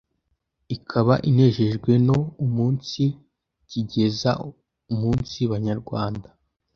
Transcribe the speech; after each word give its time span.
ikaba 0.75 1.13
inejejwe 1.29 1.91
no 2.07 2.17
umunsikigeza 2.45 4.31
umunsi 4.93 5.39
Banyarwanda 5.51 6.29